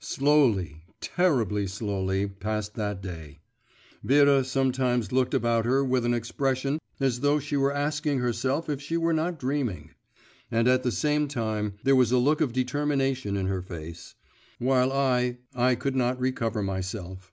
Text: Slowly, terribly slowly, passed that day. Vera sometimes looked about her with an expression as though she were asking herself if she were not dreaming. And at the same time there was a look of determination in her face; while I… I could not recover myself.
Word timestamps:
Slowly, 0.00 0.82
terribly 1.00 1.68
slowly, 1.68 2.26
passed 2.26 2.74
that 2.74 3.00
day. 3.00 3.38
Vera 4.02 4.42
sometimes 4.42 5.12
looked 5.12 5.34
about 5.34 5.64
her 5.66 5.84
with 5.84 6.04
an 6.04 6.12
expression 6.14 6.80
as 6.98 7.20
though 7.20 7.38
she 7.38 7.56
were 7.56 7.72
asking 7.72 8.18
herself 8.18 8.68
if 8.68 8.80
she 8.82 8.96
were 8.96 9.12
not 9.12 9.38
dreaming. 9.38 9.90
And 10.50 10.66
at 10.66 10.82
the 10.82 10.90
same 10.90 11.28
time 11.28 11.74
there 11.84 11.94
was 11.94 12.10
a 12.10 12.18
look 12.18 12.40
of 12.40 12.52
determination 12.52 13.36
in 13.36 13.46
her 13.46 13.62
face; 13.62 14.16
while 14.58 14.90
I… 14.92 15.38
I 15.54 15.76
could 15.76 15.94
not 15.94 16.18
recover 16.18 16.60
myself. 16.60 17.32